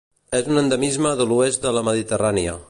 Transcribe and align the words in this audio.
És 0.37 0.47
un 0.53 0.61
endemisme 0.61 1.11
de 1.21 1.29
l'oest 1.33 1.69
de 1.69 1.75
la 1.79 1.85
Mediterrània. 1.91 2.59